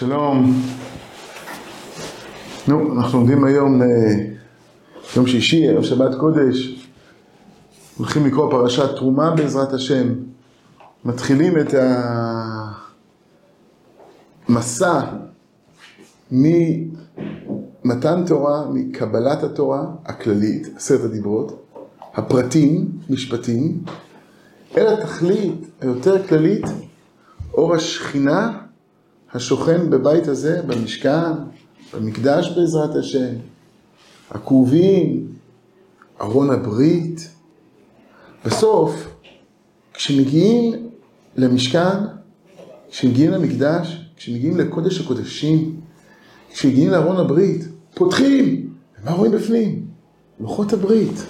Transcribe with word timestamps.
שלום. 0.00 0.62
נו, 2.68 2.92
אנחנו 2.92 3.18
עומדים 3.18 3.44
היום, 3.44 3.82
אה, 3.82 3.86
יום 5.16 5.26
שישי, 5.26 5.68
ערב 5.68 5.82
שבת 5.82 6.14
קודש. 6.20 6.86
הולכים 7.96 8.26
לקרוא 8.26 8.50
פרשת 8.50 8.96
תרומה 8.96 9.30
בעזרת 9.30 9.72
השם. 9.72 10.08
מתחילים 11.04 11.58
את 11.58 11.74
המסע 14.48 15.00
ממתן 16.32 18.24
תורה, 18.26 18.64
מקבלת 18.70 19.42
התורה 19.42 19.86
הכללית, 20.04 20.68
עשרת 20.76 21.04
הדיברות, 21.04 21.66
הפרטים, 22.14 22.88
משפטים, 23.10 23.82
אל 24.76 24.86
התכלית 24.86 25.70
היותר 25.80 26.28
כללית, 26.28 26.64
אור 27.54 27.74
השכינה 27.74 28.60
השוכן 29.34 29.90
בבית 29.90 30.28
הזה, 30.28 30.62
במשכן, 30.66 31.32
במקדש 31.94 32.50
בעזרת 32.56 32.96
השם, 32.96 33.34
הכרובים, 34.30 35.26
ארון 36.20 36.50
הברית. 36.50 37.30
בסוף, 38.44 39.08
כשמגיעים 39.94 40.88
למשכן, 41.36 41.98
כשמגיעים 42.90 43.30
למקדש, 43.30 44.04
כשמגיעים 44.16 44.58
לקודש 44.58 45.00
הקודשים, 45.00 45.80
כשמגיעים 46.52 46.90
לארון 46.90 47.16
הברית, 47.16 47.64
פותחים, 47.94 48.72
ומה 49.02 49.12
רואים 49.12 49.32
בפנים? 49.32 49.86
לוחות 50.40 50.72
הברית. 50.72 51.24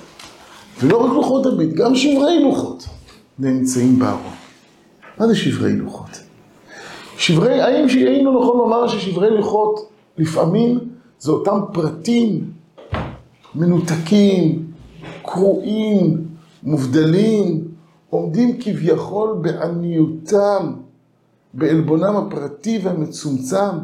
ולא 0.81 1.05
רק 1.05 1.13
לוחות 1.13 1.47
הברית, 1.47 1.73
גם 1.75 1.95
שברי 1.95 2.43
לוחות 2.43 2.85
נמצאים 3.39 3.99
בארון. 3.99 4.33
מה 5.19 5.27
זה 5.27 5.37
שברי 5.37 5.77
לוחות? 5.77 6.30
שברי, 7.21 7.61
האם 7.61 7.87
היינו 7.89 8.41
נכון 8.41 8.59
לומר 8.59 8.89
ששברי 8.89 9.31
לוחות 9.31 9.91
לפעמים 10.19 10.79
זה 11.19 11.33
אותם 11.33 11.61
פרטים 11.73 12.51
מנותקים, 13.55 14.67
קרועים, 15.23 16.27
מובדלים, 16.63 17.69
עומדים 18.11 18.61
כביכול 18.61 19.39
בעניותם, 19.41 20.73
בעלבונם 21.55 22.17
הפרטי 22.17 22.81
והמצומצם, 22.83 23.79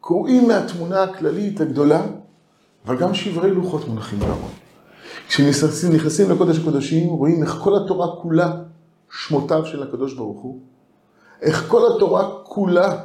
קרועים 0.00 0.48
מהתמונה 0.48 1.02
הכללית 1.02 1.60
הגדולה, 1.60 2.02
אבל 2.86 2.96
גם 2.98 3.14
שברי 3.14 3.50
לוחות 3.50 3.88
מונחים 3.88 4.18
בארון. 4.18 4.50
כשנכנסים 5.28 6.30
לקודש 6.30 6.58
הקודשים, 6.58 7.08
רואים 7.08 7.42
איך 7.42 7.50
כל 7.50 7.76
התורה 7.76 8.16
כולה 8.16 8.52
שמותיו 9.10 9.66
של 9.66 9.82
הקדוש 9.82 10.14
ברוך 10.14 10.40
הוא. 10.40 10.71
איך 11.42 11.68
כל 11.68 11.96
התורה 11.96 12.30
כולה 12.42 13.00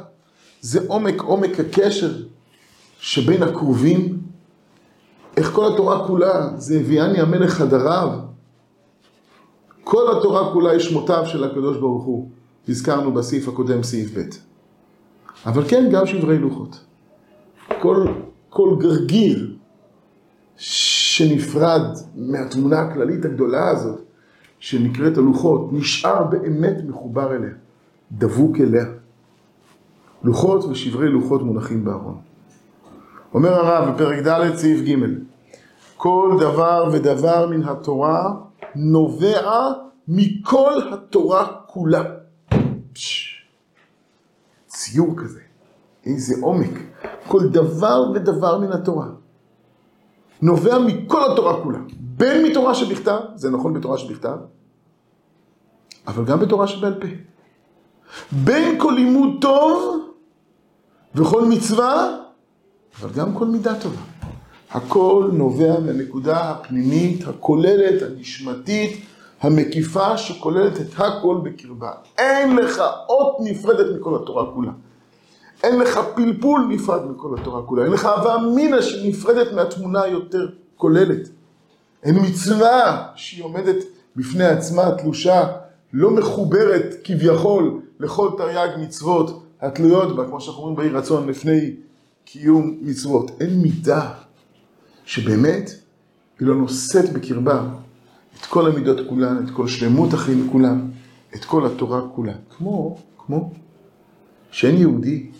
זה 0.60 0.80
עומק 0.86 1.20
עומק 1.20 1.60
הקשר 1.60 2.10
שבין 3.00 3.42
הקרובים, 3.42 4.18
איך 5.36 5.52
כל 5.52 5.72
התורה 5.72 6.06
כולה 6.06 6.50
זה 6.56 6.80
הביאני 6.80 7.20
המלך 7.20 7.50
חדריו. 7.54 8.08
כל 9.84 10.18
התורה 10.18 10.52
כולה 10.52 10.70
היא 10.70 10.80
שמותיו 10.80 11.26
של 11.26 11.44
הקדוש 11.44 11.76
ברוך 11.76 12.04
הוא, 12.04 12.28
הזכרנו 12.68 13.12
בסעיף 13.12 13.48
הקודם, 13.48 13.82
סעיף 13.82 14.18
ב'. 14.18 14.22
אבל 15.46 15.62
כן, 15.68 15.88
גם 15.92 16.06
שברי 16.06 16.38
לוחות. 16.38 16.84
כל, 17.80 18.06
כל 18.50 18.76
גרגיר 18.78 19.56
שנפרד 20.56 21.96
מהתמונה 22.16 22.80
הכללית 22.80 23.24
הגדולה 23.24 23.68
הזאת, 23.68 24.00
שנקראת 24.58 25.18
הלוחות, 25.18 25.72
נשאר 25.72 26.24
באמת 26.24 26.76
מחובר 26.88 27.36
אליה. 27.36 27.54
דבוק 28.12 28.60
אליה. 28.60 28.84
לוחות 30.22 30.64
ושברי 30.64 31.08
לוחות 31.08 31.42
מונחים 31.42 31.84
בארון. 31.84 32.20
אומר 33.34 33.52
הרב 33.52 33.94
בפרק 33.94 34.26
ד' 34.26 34.56
סעיף 34.56 34.80
ג' 34.80 34.94
כל 35.96 36.36
דבר 36.40 36.88
ודבר 36.92 37.46
מן 37.46 37.62
התורה 37.62 38.34
נובע 38.74 39.68
מכל 40.08 40.72
התורה 40.92 41.46
כולה. 41.66 42.02
פש, 42.92 43.42
ציור 44.66 45.14
כזה, 45.16 45.40
איזה 46.06 46.34
עומק. 46.40 46.78
כל 47.28 47.48
דבר 47.48 48.10
ודבר 48.14 48.58
מן 48.58 48.72
התורה 48.72 49.06
נובע 50.42 50.78
מכל 50.78 51.32
התורה 51.32 51.62
כולה. 51.62 51.78
בין 52.00 52.46
מתורה 52.46 52.74
שבכתב, 52.74 53.18
זה 53.34 53.50
נכון 53.50 53.74
בתורה 53.74 53.98
שבכתב, 53.98 54.36
אבל 56.06 56.24
גם 56.24 56.40
בתורה 56.40 56.66
שבעל 56.66 57.00
פה. 57.00 57.06
בין 58.32 58.80
כל 58.80 58.92
לימוד 58.96 59.30
טוב 59.40 59.98
וכל 61.14 61.44
מצווה, 61.44 62.16
אבל 63.00 63.10
גם 63.14 63.34
כל 63.34 63.46
מידה 63.46 63.74
טובה. 63.80 64.02
הכל 64.70 65.30
נובע 65.32 65.80
מהנקודה 65.80 66.50
הפנימית, 66.50 67.28
הכוללת, 67.28 68.02
הנשמתית, 68.02 69.04
המקיפה, 69.40 70.16
שכוללת 70.16 70.80
את 70.80 70.86
הכל 70.96 71.40
בקרבה. 71.42 71.92
אין 72.18 72.56
לך 72.56 72.82
אות 73.08 73.36
נפרדת 73.40 74.00
מכל 74.00 74.16
התורה 74.22 74.52
כולה. 74.54 74.72
אין 75.62 75.78
לך 75.78 76.00
פלפול 76.14 76.66
נפרד 76.68 77.10
מכל 77.10 77.34
התורה 77.40 77.62
כולה. 77.62 77.84
אין 77.84 77.92
לך 77.92 78.04
אהבה 78.04 78.34
אמינא 78.34 78.82
שנפרדת 78.82 79.52
מהתמונה 79.52 80.02
היותר 80.02 80.48
כוללת. 80.76 81.28
אין 82.02 82.16
מצווה 82.22 83.06
שהיא 83.14 83.44
עומדת 83.44 83.76
בפני 84.16 84.44
עצמה, 84.44 84.90
תלושה, 84.90 85.46
לא 85.92 86.10
מחוברת 86.10 86.94
כביכול 87.04 87.80
לכל 88.00 88.30
תרי"ג 88.36 88.68
מצוות 88.80 89.42
התלויות 89.60 90.16
בה, 90.16 90.26
כמו 90.26 90.40
שאנחנו 90.40 90.62
אומרים 90.62 90.76
באי 90.76 90.88
רצון, 90.88 91.28
לפני 91.28 91.70
קיום 92.24 92.78
מצוות. 92.80 93.30
אין 93.40 93.60
מידה 93.62 94.12
שבאמת 95.04 95.70
היא 96.40 96.48
לא 96.48 96.54
נושאת 96.54 97.12
בקרבה 97.12 97.62
את 98.40 98.46
כל 98.46 98.70
המידות 98.70 99.08
כולן, 99.08 99.44
את 99.44 99.50
כל 99.50 99.68
שלמות 99.68 100.12
החיים 100.12 100.48
כולם, 100.52 100.90
את 101.34 101.44
כל 101.44 101.66
התורה 101.66 102.00
כולה. 102.14 102.32
כמו, 102.56 102.98
כמו 103.18 103.52
שאין 104.50 104.76
יהודי 104.76 105.30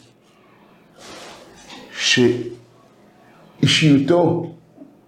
שאישיותו, 3.62 4.54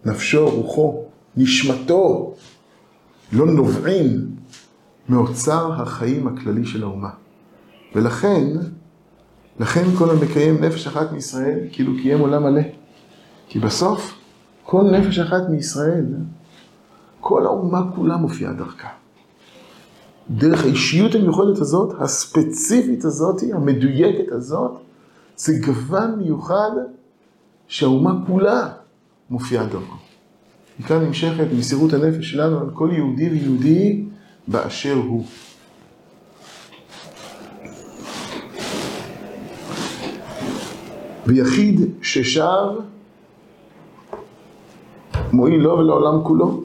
נפשו, 0.05 0.51
רוחו, 0.51 1.05
נשמתו, 1.37 2.35
לא 3.33 3.47
נובעים 3.47 4.37
מאוצר 5.09 5.73
החיים 5.83 6.29
הכללי 6.29 6.65
של 6.65 6.83
האומה. 6.83 7.11
ולכן, 7.95 8.47
לכן 9.61 9.85
כל 9.99 10.11
המקיים 10.11 10.65
נפש 10.65 10.87
אחת 10.87 11.13
מישראל, 11.13 11.59
כאילו 11.73 11.93
קיים 12.03 12.21
עולם 12.21 12.43
מלא. 12.43 12.63
כי 13.49 13.59
בסוף, 13.59 14.15
כל 14.65 14.83
נפש 14.83 15.19
אחת 15.19 15.43
מישראל, 15.49 16.07
כל 17.21 17.47
האומה 17.47 17.83
כולה 17.95 18.17
מופיעה 18.17 18.53
דרכה. 18.53 18.89
דרך 20.31 20.65
האישיות 20.65 21.15
המיוחדת 21.15 21.59
הזאת, 21.59 21.95
הספציפית 22.01 23.05
הזאת, 23.05 23.43
המדויקת 23.53 24.33
הזאת, 24.33 24.81
זה 25.37 25.53
גוון 25.67 26.19
מיוחד 26.19 26.71
שהאומה 27.69 28.13
כולה 28.27 28.69
מופיעה 29.31 29.67
דרכו. 29.67 29.97
מכאן 30.81 31.05
נמשכת 31.05 31.47
מסירות 31.59 31.93
הנפש 31.93 32.31
שלנו 32.31 32.61
על 32.61 32.71
כל 32.75 32.91
יהודי 32.93 33.29
ויהודי 33.29 34.05
באשר 34.49 34.95
הוא. 34.95 35.25
ויחיד 41.31 41.81
ששב 42.03 42.69
מועיל 45.33 45.61
לו 45.61 45.79
ולעולם 45.79 46.25
כולו, 46.25 46.63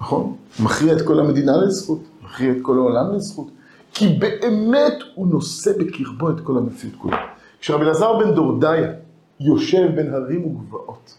נכון? 0.00 0.36
מכריע 0.62 0.92
את 0.92 1.02
כל 1.02 1.20
המדינה 1.20 1.56
לזכות, 1.56 2.00
מכריע 2.24 2.52
את 2.52 2.56
כל 2.62 2.78
העולם 2.78 3.14
לזכות, 3.14 3.50
כי 3.92 4.08
באמת 4.18 4.94
הוא 5.14 5.26
נושא 5.26 5.72
בקרבו 5.78 6.30
את 6.30 6.40
כל 6.40 6.58
המציאות 6.58 6.96
כולה. 6.98 7.16
כשרבי 7.60 7.84
אלעזר 7.84 8.18
בן 8.18 8.34
דורדיה 8.34 8.92
יושב 9.40 9.88
בין 9.96 10.14
הרים 10.14 10.46
וגבעות, 10.46 11.14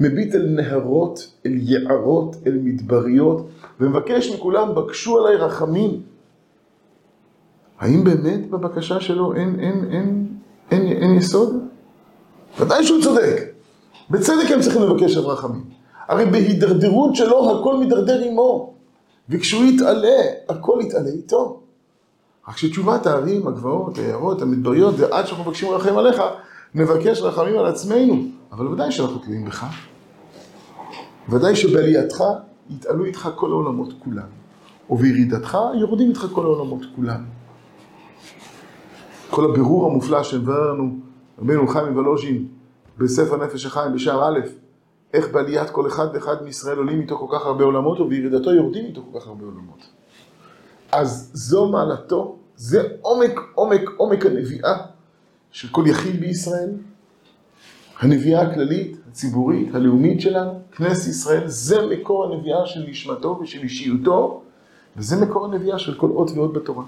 מביט 0.00 0.34
אל 0.34 0.46
נהרות, 0.48 1.32
אל 1.46 1.52
יערות, 1.54 2.36
אל 2.46 2.58
מדבריות, 2.62 3.48
ומבקש 3.80 4.30
מכולם, 4.34 4.74
בקשו 4.74 5.18
עליי 5.18 5.36
רחמים. 5.36 6.02
האם 7.78 8.04
באמת 8.04 8.50
בבקשה 8.50 9.00
שלו 9.00 9.34
אין, 9.34 9.60
אין, 9.60 9.84
אין, 9.90 10.26
אין, 10.70 10.86
אין, 10.86 11.02
אין 11.02 11.14
יסוד? 11.14 11.67
ודאי 12.60 12.84
שהוא 12.84 13.02
צודק. 13.02 13.42
בצדק 14.10 14.50
הם 14.50 14.60
צריכים 14.60 14.82
לבקש 14.82 15.16
על 15.16 15.24
רחמים. 15.24 15.64
הרי 16.08 16.26
בהידרדרות 16.26 17.16
שלו 17.16 17.60
הכל 17.60 17.76
מידרדר 17.76 18.20
עמו. 18.24 18.74
וכשהוא 19.28 19.64
יתעלה, 19.64 20.18
הכל 20.48 20.78
יתעלה 20.82 21.08
איתו. 21.08 21.60
רק 22.48 22.56
שתשובת 22.56 23.06
הערים, 23.06 23.48
הגבעות, 23.48 23.98
היערות, 23.98 24.42
המדבריות, 24.42 24.96
זה 24.96 25.06
עד 25.10 25.26
שאנחנו 25.26 25.44
מבקשים 25.44 25.70
רחם 25.70 25.98
עליך, 25.98 26.22
נבקש 26.74 27.22
רחמים 27.22 27.58
על 27.58 27.66
עצמנו. 27.66 28.22
אבל 28.52 28.66
ודאי 28.66 28.92
שאנחנו 28.92 29.18
תלויים 29.18 29.44
בך. 29.44 29.66
ודאי 31.28 31.56
שבעלייתך 31.56 32.24
יתעלו 32.70 33.04
איתך 33.04 33.28
כל 33.34 33.50
העולמות 33.50 33.88
כולם. 33.98 34.26
ובירידתך 34.90 35.58
יורדים 35.80 36.08
איתך 36.08 36.26
כל 36.32 36.44
העולמות 36.44 36.82
כולם. 36.96 37.24
כל 39.30 39.50
הבירור 39.50 39.90
המופלא 39.90 40.22
שמבאר 40.22 40.72
לנו 40.72 40.96
רבינו 41.42 41.68
חיים 41.68 41.88
מוולוז'ין, 41.88 42.46
בספר 42.98 43.36
נפש 43.36 43.66
החיים, 43.66 43.92
בשער 43.92 44.28
א', 44.28 44.40
איך 45.14 45.28
בעליית 45.32 45.70
כל 45.70 45.86
אחד 45.86 46.06
ואחד 46.14 46.42
מישראל 46.42 46.78
עולים 46.78 47.00
איתו 47.00 47.18
כל 47.18 47.38
כך 47.38 47.46
הרבה 47.46 47.64
עולמות, 47.64 48.00
ובירידתו 48.00 48.54
יורדים 48.54 48.84
איתו 48.84 49.02
כל 49.12 49.20
כך 49.20 49.26
הרבה 49.26 49.44
עולמות. 49.44 49.86
אז 50.92 51.30
זו 51.34 51.68
מעלתו, 51.68 52.36
זה 52.56 52.82
עומק, 53.02 53.40
עומק, 53.54 53.90
עומק 53.96 54.26
הנביאה 54.26 54.76
של 55.50 55.68
כל 55.68 55.84
יחיד 55.86 56.20
בישראל, 56.20 56.70
הנביאה 57.98 58.42
הכללית, 58.42 58.96
הציבורית, 59.10 59.74
הלאומית 59.74 60.20
שלנו, 60.20 60.60
כנסת 60.72 61.08
ישראל, 61.08 61.42
זה 61.46 61.86
מקור 61.86 62.24
הנביאה 62.24 62.66
של 62.66 62.84
נשמתו 62.88 63.38
ושל 63.42 63.62
אישיותו, 63.62 64.42
וזה 64.96 65.24
מקור 65.26 65.44
הנביאה 65.44 65.78
של 65.78 65.94
כל 65.94 66.10
אות 66.10 66.30
ואות 66.30 66.52
בתורה. 66.52 66.84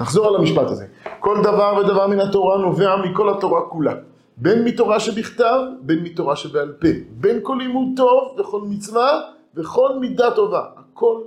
נחזור 0.00 0.26
על 0.26 0.36
המשפט 0.36 0.66
הזה. 0.66 0.86
כל 1.20 1.38
דבר 1.42 1.80
ודבר 1.80 2.06
מן 2.06 2.20
התורה 2.20 2.58
נובע 2.58 2.96
מכל 2.96 3.30
התורה 3.30 3.60
כולה. 3.68 3.94
בין 4.36 4.64
מתורה 4.64 5.00
שבכתב, 5.00 5.60
בין 5.80 6.02
מתורה 6.02 6.36
שבעל 6.36 6.72
פה. 6.80 6.88
בין 7.10 7.38
כל 7.42 7.56
לימוד 7.60 7.88
טוב 7.96 8.36
וכל 8.38 8.60
מצווה 8.60 9.20
וכל 9.54 9.98
מידה 10.00 10.30
טובה. 10.30 10.62
הכל, 10.76 11.20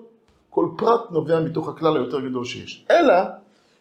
כל 0.49 0.67
פרט 0.77 1.01
נובע 1.11 1.39
מתוך 1.39 1.69
הכלל 1.69 1.97
היותר 1.97 2.19
גדול 2.19 2.45
שיש. 2.45 2.85
אלא 2.91 3.13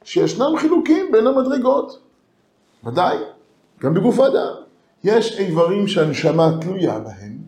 שישנם 0.05 0.57
חילוקים 0.59 1.13
בין 1.13 1.27
המדרגות. 1.27 1.99
ודאי, 2.85 3.17
גם 3.81 3.95
בגוף 3.95 4.19
האדם. 4.19 4.53
יש 5.05 5.39
איברים 5.39 5.89
שהנשמה 5.89 6.51
תלויה 6.61 6.99
בהם, 6.99 7.39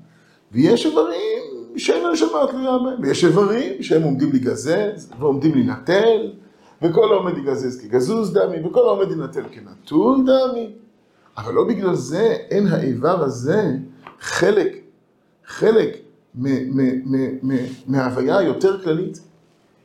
ויש 0.52 0.86
איברים 0.86 1.42
שאין 1.76 2.06
הנשמה 2.06 2.46
תלויה 2.50 2.78
בהם, 2.78 3.02
ויש 3.02 3.24
איברים 3.24 3.82
שהם 3.82 4.02
עומדים 4.02 4.30
להיגזז 4.30 5.12
ועומדים 5.18 5.54
להינטל, 5.54 6.32
וכל 6.82 7.12
העומד 7.12 7.36
ייגזז 7.36 7.80
כגזוז 7.80 8.32
דמי, 8.32 8.66
וכל 8.66 8.80
העומד 8.80 9.10
יינטל 9.10 9.42
כנטול 9.50 10.18
דמי. 10.26 10.72
אבל 11.36 11.54
לא 11.54 11.64
בגלל 11.68 11.94
זה 11.94 12.36
אין 12.50 12.66
האיבר 12.66 13.22
הזה 13.24 13.76
חלק, 14.20 14.76
חלק 15.46 15.96
מההוויה 17.86 18.38
היותר 18.38 18.82
כללית. 18.82 19.20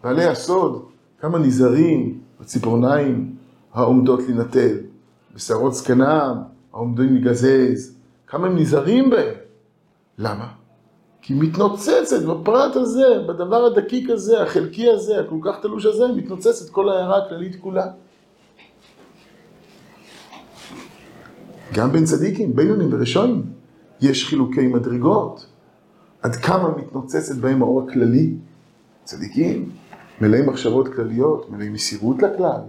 בעלי 0.03 0.25
הסוד, 0.25 0.85
כמה 1.19 1.39
נזהרים 1.39 2.19
בציפורניים 2.41 3.35
העומדות 3.73 4.19
להינטל, 4.19 4.77
בשערות 5.35 5.73
זקנם 5.73 6.37
העומדים 6.73 7.13
להיגזז, 7.13 7.95
כמה 8.27 8.47
הם 8.47 8.57
נזהרים 8.57 9.09
בהם. 9.09 9.33
למה? 10.17 10.47
כי 11.25 11.33
מתנוצצת 11.33 12.23
בפרט 12.23 12.75
הזה, 12.75 13.05
בדבר 13.27 13.65
הדקיק 13.65 14.09
הזה, 14.09 14.43
החלקי 14.43 14.89
הזה, 14.89 15.19
הכל 15.19 15.35
כך 15.41 15.55
תלוש 15.61 15.85
הזה, 15.85 16.07
מתנוצצת 16.15 16.69
כל 16.69 16.89
ההערה 16.89 17.25
הכללית 17.25 17.55
כולה. 17.55 17.87
גם 21.73 21.91
בין 21.91 22.05
צדיקים, 22.05 22.55
בינונים 22.55 22.89
ורשעים, 22.91 23.43
יש 24.01 24.25
חילוקי 24.25 24.67
מדרגות. 24.67 25.45
עד 26.21 26.35
כמה 26.35 26.77
מתנוצצת 26.77 27.35
בהם 27.35 27.61
האור 27.61 27.81
הכללי. 27.81 28.33
צדיקים, 29.03 29.69
מלאי 30.21 30.41
מחשבות 30.41 30.87
כלליות, 30.87 31.49
מלאי 31.49 31.69
מסירות 31.69 32.17
לכלל. 32.21 32.61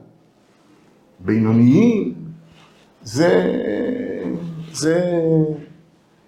בינוניים, 1.21 2.15
זה, 3.03 3.53
זה 4.73 5.01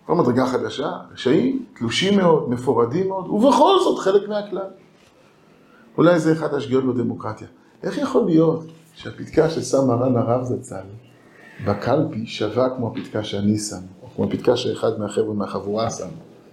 כבר 0.09 0.17
מדרגה 0.17 0.47
חדשה, 0.47 0.93
רשעים, 1.13 1.65
תלושים 1.75 2.19
מאוד, 2.19 2.51
מפורדים 2.51 3.09
מאוד, 3.09 3.29
ובכל 3.29 3.75
זאת 3.85 3.99
חלק 3.99 4.29
מהכלל. 4.29 4.67
אולי 5.99 6.19
זה 6.19 6.33
אחת 6.33 6.53
השגיאות 6.53 6.85
בדמוקרטיה. 6.85 7.47
איך 7.83 7.99
יכול 7.99 8.25
להיות 8.25 8.65
שהפתקה 8.95 9.51
ששם 9.51 9.79
מרן 9.87 10.17
הרב 10.17 10.45
זצ"ל 10.45 10.85
בקלפי 11.67 12.27
שווה 12.27 12.77
כמו 12.77 12.93
הפתקה 12.93 13.25
שאני 13.25 13.59
שם, 13.59 13.77
או 14.03 14.09
כמו 14.17 14.25
הפתקה 14.25 14.57
שאחד 14.57 14.99
מהחבר'ה 14.99 15.35
מהחבורה 15.35 15.91
שם? 15.91 16.09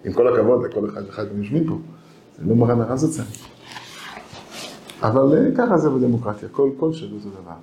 עם 0.05 0.13
כל 0.13 0.33
הכבוד 0.33 0.65
לכל 0.65 0.89
אחד 0.89 1.01
ואחד 1.05 1.25
יושבים 1.37 1.67
פה, 1.67 1.75
זה 2.37 2.45
לא 2.49 2.55
מרן 2.55 2.81
הרב 2.81 2.97
זצ"ל. 2.97 3.23
אבל 5.01 5.37
אה, 5.37 5.55
ככה 5.57 5.77
זה 5.77 5.89
בדמוקרטיה, 5.89 6.49
כל, 6.49 6.69
כל 6.79 6.93
שלי 6.93 7.19
זה 7.19 7.29
דבר. 7.29 7.55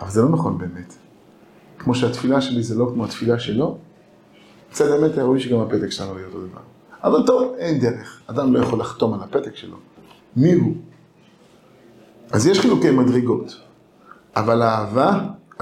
אבל 0.00 0.10
זה 0.10 0.22
לא 0.22 0.28
נכון 0.28 0.58
באמת. 0.58 0.94
כמו 1.78 1.94
שהתפילה 1.94 2.40
שלי 2.40 2.62
זה 2.62 2.74
לא 2.78 2.90
כמו 2.94 3.04
התפילה 3.04 3.38
שלו, 3.38 3.78
מצד 4.70 4.90
האמת 4.90 5.18
ראוי 5.18 5.40
שגם 5.40 5.60
הפתק 5.60 5.90
שלנו 5.90 6.18
יהיה 6.18 6.26
אותו 6.26 6.38
דבר. 6.38 6.60
אבל 7.04 7.26
טוב, 7.26 7.54
אין 7.58 7.80
דרך. 7.80 8.20
אדם 8.26 8.54
לא 8.54 8.58
יכול 8.58 8.80
לחתום 8.80 9.14
על 9.14 9.20
הפתק 9.22 9.56
שלו. 9.56 9.76
מי 10.36 10.52
הוא? 10.52 10.74
אז 12.32 12.46
יש 12.46 12.60
חילוקי 12.60 12.90
מדרגות, 12.90 13.56
אבל 14.36 14.62
האהבה, 14.62 15.20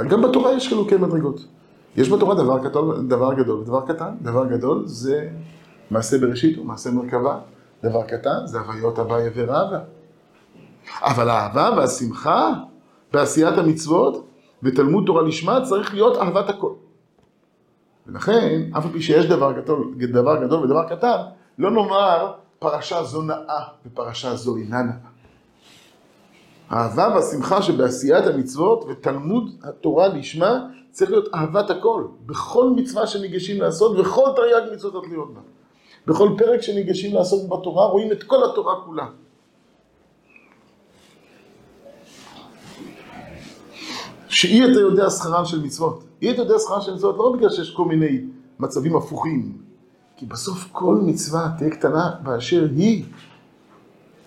גם 0.08 0.22
בתורה 0.22 0.52
יש 0.52 0.68
חילוקי 0.68 0.96
מדרגות. 0.96 1.44
יש 1.96 2.10
בתורה 2.10 2.34
דבר, 2.34 2.68
קטול, 2.68 3.06
דבר 3.08 3.34
גדול 3.34 3.58
ודבר 3.60 3.86
קטן. 3.86 4.14
דבר 4.22 4.46
גדול 4.46 4.82
זה 4.86 5.28
מעשה 5.90 6.18
בראשית 6.18 6.58
ומעשה 6.58 6.90
מרכבה. 6.90 7.38
דבר 7.82 8.02
קטן 8.02 8.46
זה 8.46 8.60
הוויות 8.60 8.98
הוויה 8.98 9.30
ורבה. 9.34 9.78
אבל 11.02 11.30
האהבה 11.30 11.70
והשמחה 11.76 12.52
בעשיית 13.12 13.58
המצוות 13.58 14.28
ותלמוד 14.62 15.04
תורה 15.06 15.22
לשמה 15.22 15.60
צריך 15.64 15.94
להיות 15.94 16.16
אהבת 16.16 16.48
הכל. 16.48 16.72
ולכן, 18.08 18.62
אף 18.78 18.84
על 18.84 18.92
פי 18.92 19.02
שיש 19.02 19.26
דבר 19.26 19.52
גדול, 19.52 19.94
דבר 20.12 20.44
גדול 20.44 20.64
ודבר 20.64 20.88
קטן, 20.88 21.16
לא 21.58 21.70
נאמר 21.70 22.32
פרשה 22.58 23.02
זו 23.04 23.22
נאה 23.22 23.64
ופרשה 23.86 24.34
זו 24.34 24.56
אינה 24.56 24.82
נאה. 24.82 24.94
האהבה 26.70 27.14
והשמחה 27.14 27.62
שבעשיית 27.62 28.26
המצוות 28.26 28.84
ותלמוד 28.88 29.50
התורה 29.62 30.08
לשמה 30.08 30.66
צריך 30.90 31.10
להיות 31.10 31.34
אהבת 31.34 31.70
הכל. 31.70 32.04
בכל 32.26 32.70
מצווה 32.76 33.06
שניגשים 33.06 33.62
לעשות, 33.62 33.98
וכל 33.98 34.28
תרי"ג 34.36 34.74
מצוות 34.74 35.04
התלויות 35.04 35.34
בה. 35.34 35.40
בכל 36.06 36.28
פרק 36.38 36.62
שניגשים 36.62 37.14
לעשות 37.14 37.48
בתורה, 37.48 37.86
רואים 37.86 38.12
את 38.12 38.22
כל 38.22 38.50
התורה 38.50 38.74
כולה. 38.84 39.06
שאי 44.38 44.64
אתה 44.64 44.80
יודע 44.80 45.10
שכרם 45.10 45.44
של 45.44 45.62
מצוות. 45.62 46.04
אי 46.22 46.30
אתה 46.30 46.42
יודע 46.42 46.58
שכרם 46.58 46.80
של 46.80 46.94
מצוות 46.94 47.16
לא 47.18 47.32
בגלל 47.32 47.50
שיש 47.50 47.70
כל 47.70 47.84
מיני 47.84 48.20
מצבים 48.58 48.96
הפוכים, 48.96 49.52
כי 50.16 50.26
בסוף 50.26 50.68
כל 50.72 50.98
מצווה 51.02 51.50
תהיה 51.58 51.70
קטנה 51.70 52.10
באשר 52.22 52.68
היא. 52.76 53.04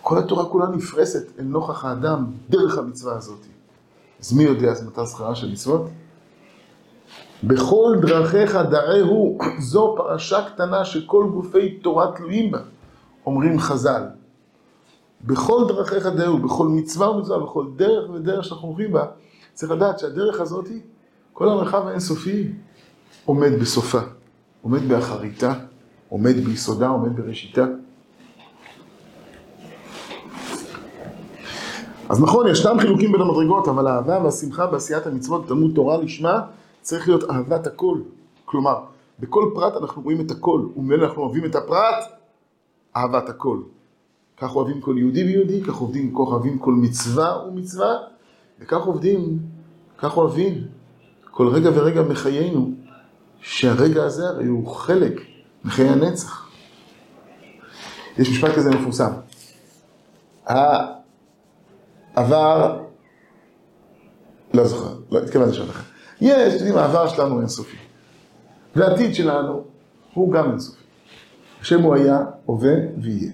כל 0.02 0.18
התורה 0.18 0.46
כולה 0.46 0.68
נפרסת 0.68 1.40
אל 1.40 1.44
נוכח 1.44 1.86
האדם 1.86 2.26
דרך 2.50 2.78
המצווה 2.78 3.16
הזאת. 3.16 3.40
אז 4.22 4.34
מי 4.34 4.44
יודע 4.44 4.74
זה 4.74 4.88
מתי 4.88 5.02
שכרה 5.06 5.36
של 5.36 5.52
מצוות? 5.52 5.82
בכל 7.44 7.96
דרכיך 8.02 8.56
דעהו, 8.56 9.38
זו 9.60 9.94
פרשה 9.98 10.50
קטנה 10.50 10.86
שכל 10.86 11.30
גופי 11.34 11.70
תורה 11.70 12.12
תלויים 12.16 12.52
בה, 12.52 12.60
אומרים 13.26 13.60
חז"ל. 13.60 14.04
בכל 15.24 15.66
דרכיך 15.68 16.06
דעהו, 16.06 16.38
בכל 16.38 16.68
מצווה 16.68 17.10
ומצווה, 17.10 17.40
בכל 17.40 17.66
דרך 17.76 18.10
ודרך 18.10 18.46
שאנחנו 18.46 18.68
הולכים 18.68 18.92
בה, 18.92 19.06
צריך 19.54 19.72
לדעת 19.72 20.00
שהדרך 20.00 20.42
הזאת, 20.42 20.68
כל 21.34 21.50
המרחב 21.50 21.88
האינסופי 21.88 22.52
עומד 23.26 23.52
בסופה, 23.62 24.00
עומד 24.62 24.88
באחריתה, 24.88 25.54
עומד 26.10 26.36
ביסודה, 26.36 26.88
עומד 26.88 27.16
בראשיתה. 27.16 27.66
אז 32.10 32.22
נכון, 32.22 32.48
ישנם 32.48 32.80
חילוקים 32.80 33.12
בין 33.12 33.22
המדרגות, 33.22 33.68
אבל 33.68 33.88
האהבה 33.88 34.20
והשמחה 34.24 34.68
בעשיית 34.68 35.08
המצוות, 35.08 35.48
תלמוד 35.48 35.72
תורה 35.76 35.98
לשמה, 35.98 36.42
צריך 36.82 37.08
להיות 37.08 37.30
אהבת 37.30 37.68
הכל. 37.68 37.98
כלומר, 38.46 38.80
בכל 39.20 39.52
פרט 39.56 39.74
אנחנו 39.82 40.02
רואים 40.02 40.22
את 40.22 40.32
הכל, 40.32 40.66
וממילא 40.78 41.06
אנחנו 41.06 41.22
אוהבים 41.22 41.46
את 41.46 41.56
הפרט, 41.56 42.04
אהבת 42.96 43.30
הכל. 43.30 43.58
כך 44.38 44.56
אוהבים 44.56 44.82
כל 44.82 44.96
יהודי 44.98 45.24
ויהודי, 45.24 45.62
כך 45.64 45.82
אוהבים, 45.82 46.60
כל 46.60 46.74
מצווה 46.74 47.48
ומצווה, 47.48 47.98
וכך 48.62 48.82
עובדים, 48.82 49.40
כך 49.98 50.18
אוהבים 50.18 50.68
כל 51.32 51.48
רגע 51.48 51.70
ורגע 51.74 52.02
מחיינו, 52.02 52.72
שהרגע 53.42 54.04
הזה 54.04 54.28
הרי 54.28 54.46
הוא 54.46 54.68
חלק 54.68 55.22
מחיי 55.64 55.90
הנצח. 55.90 56.50
יש 58.18 58.30
משפט 58.30 58.52
כזה 58.56 58.70
מפורסם. 58.70 59.12
העבר, 62.16 62.80
לא 64.54 64.68
זוכר, 64.68 64.96
לא 65.12 65.20
התכוונתי 65.20 65.52
לשאול 65.52 65.68
לכם. 65.68 65.84
יש, 66.22 66.54
אתם 66.54 66.66
יודעים, 66.66 66.78
העבר 66.78 67.08
שלנו 67.08 67.40
אינסופי. 67.40 67.78
והעתיד 68.76 69.16
שלנו 69.16 69.64
הוא 70.14 70.32
גם 70.32 70.50
אינסופי. 70.50 70.82
השם 71.62 71.82
הוא 71.82 71.96
היה, 71.96 72.20
הווה 72.46 72.74
ויהיה. 73.02 73.32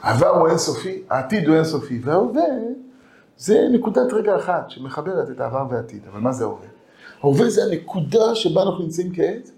העבר 0.00 0.28
הוא 0.28 0.48
אינסופי, 0.48 1.02
העתיד 1.10 1.48
הוא 1.48 1.56
אינסופי, 1.56 2.00
וההווה 2.02 2.42
זה 3.40 3.68
נקודת 3.72 4.12
רגע 4.12 4.36
אחת 4.36 4.70
שמחברת 4.70 5.30
את 5.30 5.40
העבר 5.40 5.66
והעתיד. 5.70 6.02
אבל 6.12 6.20
מה 6.20 6.32
זה 6.32 6.44
ההווה? 6.44 6.66
ההווה 7.22 7.50
זה 7.50 7.64
הנקודה 7.64 8.34
שבה 8.34 8.62
אנחנו 8.62 8.84
נמצאים 8.84 9.14
כעת, 9.14 9.50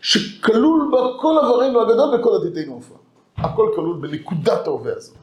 שכלול 0.00 0.88
בה 0.92 0.98
כל 1.20 1.38
עברנו 1.38 1.80
הגדול 1.80 2.20
וכל 2.20 2.30
עתידנו 2.36 2.72
הופעה. 2.72 2.98
הכל 3.36 3.72
כלול 3.74 3.96
בנקודת 4.00 4.66
ההווה 4.66 4.92
הזאת. 4.96 5.16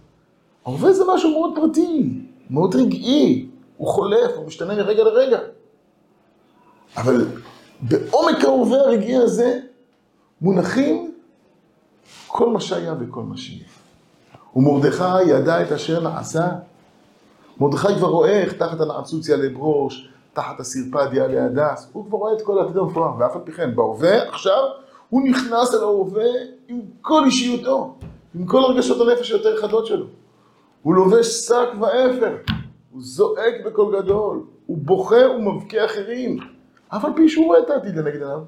ההווה 0.66 0.94
זה 0.94 1.04
משהו 1.14 1.32
מאוד 1.32 1.52
פרטי, 1.56 2.10
מאוד 2.50 2.76
רגעי, 2.76 3.48
הוא 3.78 3.88
חולף, 3.88 4.32
הוא 4.36 4.48
משתנה 4.48 4.76
מרגע 4.76 5.04
לרגע. 5.04 5.40
אבל 6.98 7.26
בעומק 7.82 8.44
ההווה 8.44 8.80
הרגעי 8.80 9.18
הזה 9.18 9.60
מונחים 10.42 11.14
כל 12.28 12.50
מה 12.50 12.60
שהיה 12.60 12.96
וכל 13.00 13.24
מה 13.24 13.38
שיהיה. 13.38 13.66
ומרדכי 14.56 15.24
ידע 15.24 15.62
את 15.62 15.72
אשר 15.72 16.00
נעשה. 16.00 16.48
מרדכי 17.62 17.96
כבר 17.98 18.08
רואה 18.08 18.42
איך 18.42 18.54
תחת 18.54 18.82
הנעצוץ 18.82 19.30
יעלה 19.30 19.50
ברוש, 19.50 20.10
תחת 20.34 20.60
הסרפד 20.60 21.14
יעלה 21.14 21.46
הדס, 21.46 21.90
הוא 21.94 22.06
כבר 22.06 22.18
רואה 22.18 22.34
את 22.34 22.42
כל 22.42 22.60
העתיד 22.60 22.78
המפואר, 22.78 23.12
ואף 23.20 23.36
על 23.36 23.42
פי 23.44 23.52
כן, 23.52 23.76
בהווה 23.76 24.30
עכשיו, 24.30 24.64
הוא 25.10 25.22
נכנס 25.30 25.74
אל 25.74 25.80
ההווה 25.80 26.30
עם 26.68 26.82
כל 27.02 27.24
אישיותו, 27.26 27.96
עם 28.36 28.46
כל 28.46 28.64
הרגשות 28.64 29.08
הנפש 29.08 29.32
היותר 29.32 29.62
חדות 29.62 29.86
שלו. 29.86 30.06
הוא 30.82 30.96
לובש 30.96 31.28
שק 31.28 31.68
ואפר, 31.80 32.36
הוא 32.92 33.02
זועק 33.02 33.54
בקול 33.66 34.02
גדול, 34.02 34.44
הוא 34.66 34.78
בוכה 34.78 35.30
ומבכה 35.36 35.86
אחרים, 35.86 36.38
אף 36.88 37.06
על 37.06 37.12
פי 37.16 37.30
שהוא 37.30 37.46
רואה 37.46 37.60
את 37.60 37.70
העתיד 37.70 37.96
לנגד 37.96 38.22
עיניו. 38.22 38.40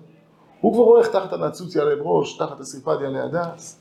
הוא 0.62 0.74
כבר 0.74 0.84
רואה 0.84 1.02
איך 1.02 1.10
תחת 1.10 1.34
הנעצוץ 1.34 1.76
יעלה 1.76 1.96
בראש, 1.96 2.38
תחת 2.38 2.60
הסרפד 2.60 2.98
יעלה 3.02 3.24
הדס. 3.24 3.80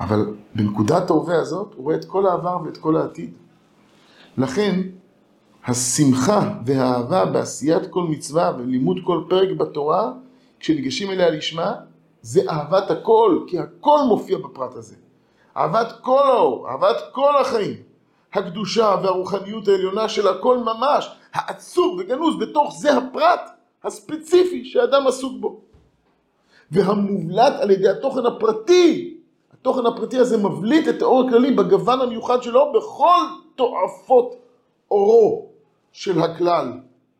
אבל 0.00 0.26
בנקודת 0.54 1.10
ההווה 1.10 1.40
הזאת, 1.40 1.74
הוא 1.76 1.84
רואה 1.84 1.96
את 1.96 2.04
כל 2.04 2.26
העבר 2.26 2.56
ואת 2.64 2.76
כל 2.76 2.96
העתיד. 2.96 3.32
לכן, 4.38 4.80
השמחה 5.66 6.40
והאהבה 6.66 7.24
בעשיית 7.24 7.86
כל 7.90 8.02
מצווה 8.02 8.52
ולימוד 8.58 8.96
כל 9.04 9.22
פרק 9.28 9.48
בתורה, 9.56 10.12
כשניגשים 10.60 11.10
אליה 11.10 11.30
לשמה, 11.30 11.74
זה 12.22 12.40
אהבת 12.50 12.90
הכל, 12.90 13.40
כי 13.46 13.58
הכל 13.58 13.98
מופיע 14.08 14.38
בפרט 14.38 14.74
הזה. 14.74 14.96
אהבת 15.56 15.92
כל 16.02 16.22
האור, 16.28 16.68
אהבת 16.68 16.96
כל 17.12 17.40
החיים, 17.40 17.76
הקדושה 18.32 18.96
והרוחניות 19.02 19.68
העליונה 19.68 20.08
של 20.08 20.28
הכל 20.28 20.58
ממש, 20.58 21.10
העצור 21.32 21.96
וגנוז 22.00 22.38
בתוך 22.40 22.74
זה 22.78 22.96
הפרט 22.96 23.40
הספציפי 23.84 24.64
שאדם 24.64 25.06
עסוק 25.06 25.32
בו. 25.40 25.60
והמובלט 26.70 27.52
על 27.60 27.70
ידי 27.70 27.88
התוכן 27.88 28.26
הפרטי, 28.26 29.18
התוכן 29.52 29.86
הפרטי 29.86 30.18
הזה 30.18 30.38
מבליט 30.38 30.88
את 30.88 31.02
האור 31.02 31.26
הכללי 31.26 31.50
בגוון 31.50 32.00
המיוחד 32.00 32.42
שלו 32.42 32.72
בכל 32.72 33.20
תועפות 33.58 34.36
אורו 34.90 35.46
של 35.92 36.22
הכלל, 36.22 36.72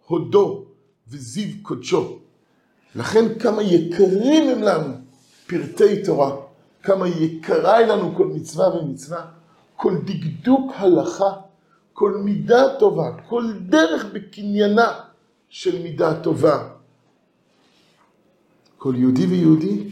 הודו 0.07 0.64
וזיו 1.09 1.54
קודשו. 1.62 2.18
לכן 2.95 3.38
כמה 3.38 3.62
יקרים 3.62 4.50
הם 4.50 4.62
לנו 4.62 4.95
פרטי 5.47 6.02
תורה, 6.04 6.37
כמה 6.83 7.09
יקרה 7.09 7.76
היא 7.76 7.87
לנו 7.87 8.14
כל 8.16 8.26
מצווה 8.26 8.76
ומצווה, 8.76 9.26
כל 9.76 9.95
דקדוק 10.04 10.73
הלכה, 10.75 11.33
כל 11.92 12.21
מידה 12.25 12.78
טובה, 12.78 13.11
כל 13.28 13.52
דרך 13.61 14.04
בקניינה 14.12 15.00
של 15.49 15.83
מידה 15.83 16.21
טובה. 16.23 16.68
כל 18.78 18.95
יהודי 18.97 19.26
ויהודי, 19.26 19.85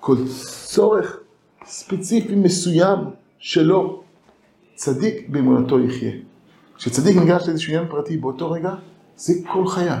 כל 0.00 0.16
צורך 0.64 1.16
ספציפי 1.64 2.34
מסוים 2.34 2.98
שלו, 3.38 4.03
צדיק 4.74 5.28
באמונתו 5.28 5.80
יחיה. 5.80 6.12
כשצדיק 6.76 7.16
ניגש 7.16 7.48
לאיזשהו 7.48 7.72
עניין 7.72 7.88
פרטי 7.90 8.16
באותו 8.16 8.50
רגע, 8.50 8.74
זה 9.16 9.32
כל 9.52 9.66
חייו. 9.66 9.98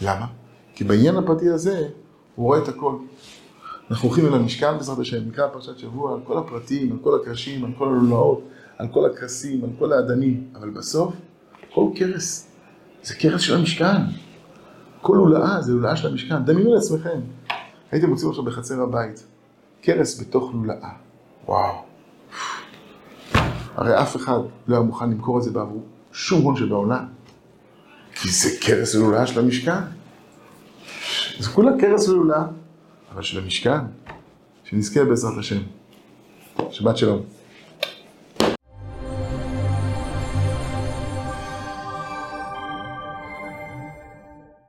למה? 0.00 0.26
כי 0.74 0.84
בעניין 0.84 1.16
הפרטי 1.16 1.48
הזה, 1.48 1.88
הוא 2.34 2.46
רואה 2.46 2.58
את 2.58 2.68
הכל. 2.68 2.94
אנחנו 3.90 4.08
הולכים 4.08 4.26
אל 4.26 4.34
המשכן 4.34 4.76
בעזרת 4.76 4.98
השם, 4.98 5.28
נקרא 5.28 5.48
פרשת 5.48 5.78
שבוע, 5.78 6.14
על 6.14 6.20
כל 6.24 6.38
הפרטים, 6.38 6.92
על 6.92 6.98
כל 7.02 7.20
הקרשים, 7.20 7.64
על 7.64 7.70
כל 7.78 7.88
הלולאות, 7.88 8.42
על 8.78 8.88
כל 8.88 9.10
הכרסים, 9.10 9.64
על 9.64 9.70
כל 9.78 9.92
האדנים, 9.92 10.48
אבל 10.54 10.70
בסוף, 10.70 11.14
כל 11.74 11.90
קרס, 11.94 12.46
זה 13.02 13.14
קרס 13.14 13.40
של 13.40 13.54
המשכן. 13.54 13.96
כל 15.00 15.14
לולאה 15.16 15.62
זה 15.62 15.72
לולאה 15.72 15.96
של 15.96 16.08
המשכן. 16.08 16.44
דמיינו 16.44 16.74
לעצמכם, 16.74 17.20
הייתם 17.90 18.10
מוצאים 18.10 18.30
עכשיו 18.30 18.44
בחצר 18.44 18.82
הבית, 18.82 19.26
קרס 19.82 20.20
בתוך 20.20 20.50
לולאה. 20.54 20.90
וואו. 21.46 21.89
הרי 23.80 24.02
אף 24.02 24.16
אחד 24.16 24.38
לא 24.68 24.76
היה 24.76 24.84
מוכן 24.84 25.10
למכור 25.10 25.38
את 25.38 25.42
זה 25.42 25.50
בעבור 25.50 25.82
שום 26.12 26.42
הון 26.42 26.56
שבעולם. 26.56 27.04
כי 28.14 28.30
זה 28.30 28.48
קרס 28.60 28.94
לולאה 28.94 29.26
של 29.26 29.40
המשכן. 29.40 29.80
זה 31.38 31.48
כולה 31.48 31.70
קרס 31.80 32.08
לולאה, 32.08 32.44
אבל 33.14 33.22
של 33.22 33.38
המשכן. 33.38 33.78
שנזכה 34.64 35.04
בעזרת 35.04 35.38
השם. 35.38 35.60
שבת 36.70 36.96
שלום. 36.96 37.22